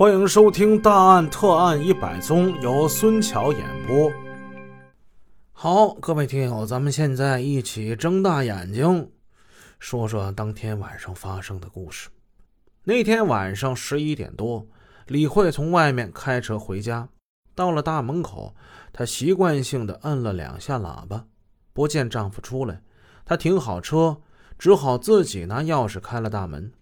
[0.00, 4.10] 欢迎收听《大案特案一百宗》，由孙桥演播。
[5.52, 9.10] 好，各位听友，咱们现在一起睁大眼睛，
[9.78, 12.08] 说说当天晚上发生的故事。
[12.84, 14.66] 那天晚上十一点多，
[15.06, 17.06] 李慧从外面开车回家，
[17.54, 18.54] 到了大门口，
[18.94, 21.26] 她习惯性的摁了两下喇叭，
[21.74, 22.80] 不见丈夫出来，
[23.26, 24.22] 她停好车，
[24.58, 26.72] 只好自己拿钥匙开了大门。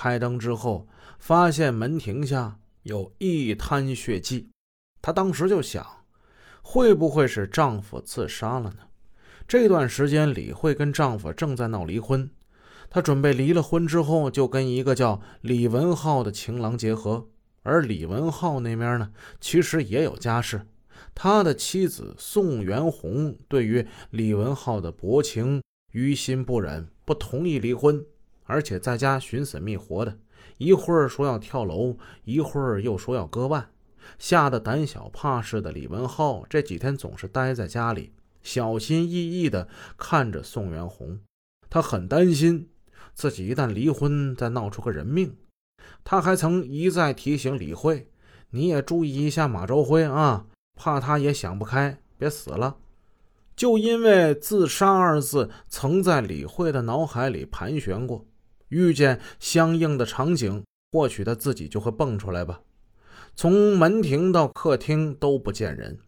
[0.00, 0.86] 开灯之后，
[1.18, 4.48] 发现门庭下有一滩血迹，
[5.02, 5.84] 她当时就想。
[6.62, 8.76] 会不会是丈夫自杀了呢？
[9.48, 12.30] 这段时间，李慧跟丈夫正在闹离婚，
[12.88, 17.26] 她准备离了婚之后就跟一个叫李文浩的情郎结合。
[17.64, 19.10] 而李文浩那边呢，
[19.40, 20.64] 其实也有家室，
[21.12, 25.60] 他的妻子宋元红对于李文浩的薄情
[25.90, 28.04] 于心不忍，不同意离婚，
[28.48, 30.18] 而且在家寻死觅活的，
[30.56, 33.70] 一会儿说要跳楼，一会儿又说要割腕。
[34.18, 38.10] 吓得胆小怕事的李文浩这几天总是待在家里，
[38.42, 41.20] 小心翼翼地看着宋元红。
[41.68, 42.70] 他很担心
[43.14, 45.36] 自己一旦离婚，再闹出个人命。
[46.02, 48.08] 他还曾一再提醒李慧
[48.50, 52.78] ：“你也注意一下马朝辉啊，怕他也想不开，别死了。”
[53.54, 58.24] 就因为“自杀”二字曾在李慧的脑海里盘旋过，
[58.68, 62.60] 遇见相应的场景，或许他自己就会蹦出来吧。
[63.34, 65.98] 从门庭到客厅都不见人。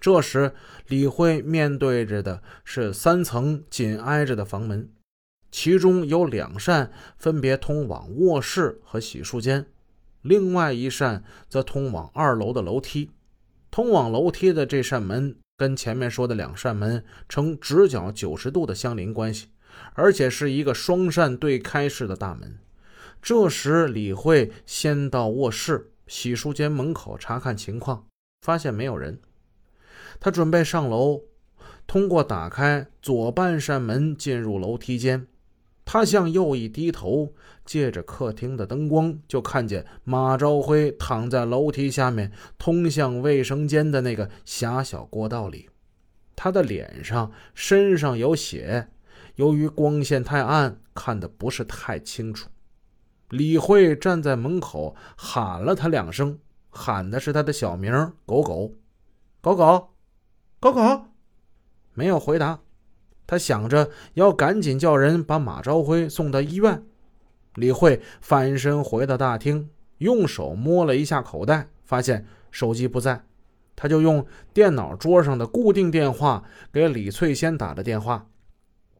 [0.00, 0.54] 这时，
[0.86, 4.88] 李慧面对着的是三层紧挨着的房门，
[5.50, 9.66] 其中有两扇分别通往卧室和洗漱间，
[10.22, 13.10] 另外一扇则通往二楼的楼梯。
[13.70, 19.48] 通往楼梯的这扇门跟前面说的两扇门呈直角九十度的相邻关系，
[19.94, 22.58] 而且是一个双扇对开式的大门。
[23.20, 25.90] 这时，李慧先到卧室。
[26.06, 28.06] 洗漱间门口查看情况，
[28.40, 29.20] 发现没有人。
[30.18, 31.20] 他准备上楼，
[31.86, 35.26] 通过打开左半扇门进入楼梯间。
[35.84, 45.68] 他向右一低头，借着客厅的灯光，就看见马朝辉躺在楼梯下面通向卫生间的那个狭小过道里。
[46.34, 48.88] 他的脸上、身上有血，
[49.38, 52.48] 由于光线太暗，看得不是太清楚。
[53.28, 56.36] 李慧站在门口喊了他两声，
[56.70, 57.92] 喊的是他的小名
[58.26, 58.74] “狗狗
[59.40, 59.90] ”，“狗狗
[60.58, 61.04] ”，“狗狗”，
[61.94, 62.58] 没有回答。
[63.28, 66.84] 他想着要赶紧叫人把马朝辉送到医院。
[67.54, 73.24] 李慧翻身回到大厅，用手摸了一下口袋，发现手机不在，
[73.76, 78.26] 他就用电脑桌上的固定电话给李翠仙打了电话：“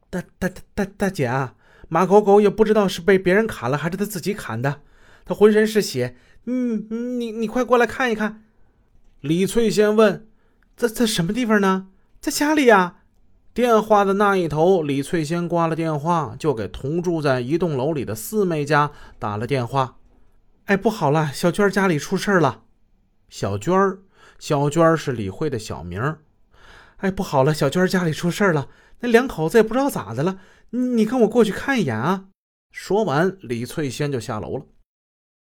[0.09, 1.55] 大大大大大姐啊！”
[1.87, 4.81] 马狗狗也不知道是被别人砍了还是他自己砍的，
[5.25, 6.15] 他浑身是血。
[6.45, 6.87] 嗯，
[7.19, 8.43] 你你快过来看一看。
[9.21, 10.27] 李翠仙问
[10.77, 11.87] ：“在在什么地方呢？
[12.21, 12.97] 在家里呀。”
[13.51, 19.97] 电话的那一头，李翠仙挂了电话，就给同住在一栋楼里的四妹家打了电话。
[20.65, 22.61] 哎，不好了，小娟家里出事了。
[23.27, 23.99] 小娟儿，
[24.37, 26.17] 小娟儿是李慧的小名。
[26.97, 28.69] 哎，不好了，小娟家里出事了。
[29.01, 30.39] 那两口子也不知道咋的了。
[30.71, 32.25] 你跟我过去看一眼啊！
[32.71, 34.65] 说完，李翠仙就下楼了。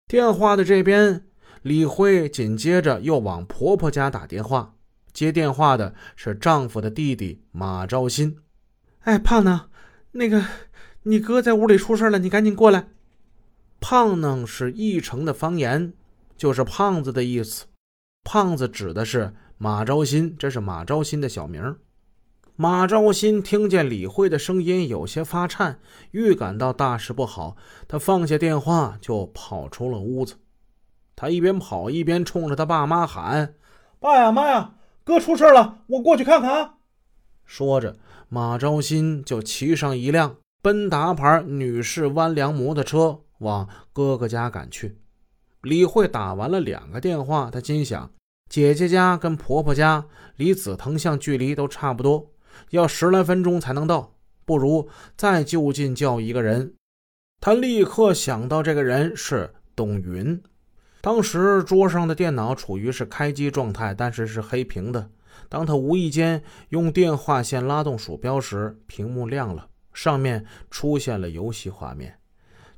[0.06, 1.26] 电话的这边，
[1.62, 4.74] 李慧紧接着又往婆婆家打电话。
[5.12, 8.38] 接电话的是丈夫的弟弟马昭新。
[9.00, 9.68] 哎，胖呢？
[10.12, 10.44] 那个，
[11.02, 12.88] 你哥在屋里出事了，你赶紧过来。
[13.80, 15.92] 胖呢是义城的方言，
[16.36, 17.66] 就是胖子的意思。
[18.22, 21.76] 胖子指的是马昭新，这是马昭新的小名。
[22.58, 25.78] 马昭新听见李慧的声音有些发颤，
[26.12, 27.54] 预感到大事不好，
[27.86, 30.36] 他放下电话就跑出了屋子。
[31.14, 33.54] 他一边跑一边冲着他爸妈喊
[34.00, 34.72] ：“爸呀妈呀，
[35.04, 36.76] 哥出事了，我过去看看啊！”
[37.44, 37.98] 说着，
[38.30, 44.96] 马昭新就骑上一辆奔达牌女士弯梁摩托车往哥哥家赶去。
[45.60, 48.10] 李慧打完了两个电话，她心想：
[48.48, 50.06] 姐姐家跟婆婆家
[50.36, 52.30] 离紫藤巷距离都差不多。
[52.70, 54.14] 要十来分钟才能到，
[54.44, 56.74] 不如再就近叫一个人。
[57.40, 60.42] 他立刻想到这个人是董云。
[61.00, 65.10] 当时桌上的电脑处于是开机状态，但是是黑屏的。
[65.48, 72.18] 当他无意间用电话线拉动鼠标时，屏幕亮了，上面出现了游戏画面。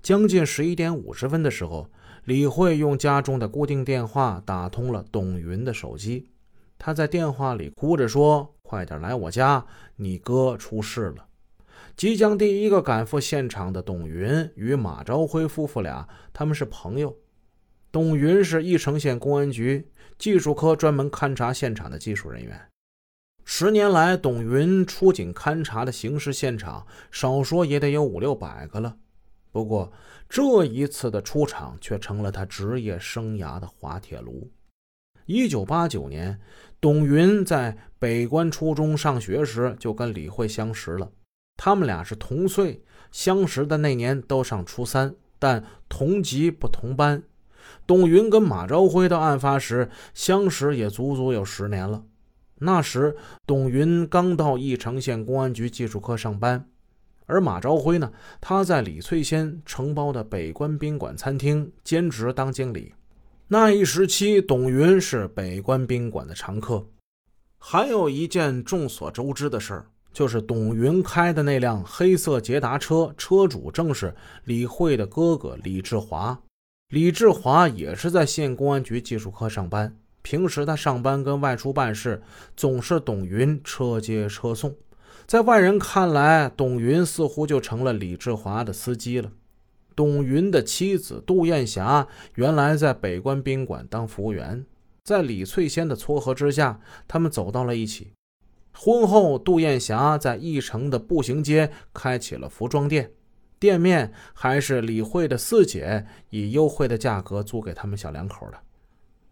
[0.03, 1.89] 将近十一点五十分的时候，
[2.25, 6.29] 李慧用家中的固定电话打通了董云的手机。
[6.79, 9.65] 他在电话里哭着说：“快点来我家，
[9.97, 11.27] 你哥出事了。”
[11.97, 17.17] 即将第一个赶赴现场的董云与马朝辉夫妇俩，他们是朋友。
[17.91, 19.89] 董云是义城县公安局
[20.19, 22.61] 技术科专门勘察现场的技术人员。
[23.47, 28.99] 十年来，董云出警勘察的刑事现场，少说也得有五六百个了。
[29.51, 29.91] 不过，
[30.29, 34.53] 这一次的出场却成了他职业生涯的滑铁卢。
[35.25, 36.41] 一九八九年，
[36.81, 41.11] 董云在北关初中上学时就跟李慧相识了。
[41.57, 47.23] 他们俩是同岁，相识的那年都上初三，但同级不同班。
[47.85, 52.05] 董云跟马朝辉到案发时相识也足足有十年了。
[52.61, 56.69] 那时，董云刚到义城县公安局技术科上班，
[57.27, 62.95] 而马朝辉呢，他在李翠仙承包的北关宾馆餐厅兼职当经理。
[63.51, 66.87] 那一时期，董云是北关宾馆的常客。
[67.57, 74.15] 还有一件众所周知的事儿，就是董云开的那辆黑色捷达车，车主正是
[74.45, 76.39] 李慧的哥哥李志华。
[76.91, 79.97] 李志华也是在县公安局技术科上班。
[80.21, 82.21] 平时他上班跟外出办事，
[82.55, 84.77] 总是董云车接车送。
[85.27, 89.33] 在外人看来，董云似乎就成了李志华的司机了。
[89.99, 92.07] 董云的妻子杜艳霞
[92.37, 94.65] 原来在北关宾馆当服务员，
[95.03, 96.79] 在李翠仙的撮合之下，
[97.09, 98.13] 他们走到了一起。
[98.73, 103.11] 婚后，杜艳霞在义城的步行街开起了服装店，
[103.59, 108.59] 店面还是李慧的四姐以优惠的价格租给他们小两口的。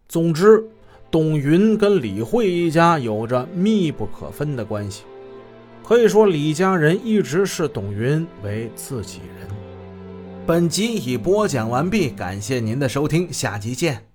[0.09, 0.69] 总之。
[1.09, 5.05] 董云跟李慧一家有着密不可分的关系，
[5.85, 9.66] 可以说李家人一直视董云为自己人。
[10.47, 14.06] 本集已播讲完毕，感谢您的收听，下集见。